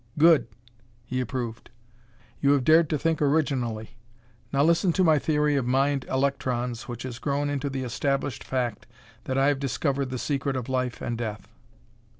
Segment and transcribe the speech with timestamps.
[0.17, 0.47] "Good!"
[1.05, 1.69] he approved.
[2.39, 3.97] "You have dared to think originally.
[4.51, 8.87] Now listen to my theory of mind electrons which has grown into the established fact
[9.25, 11.49] that I have discovered the secret of life and death."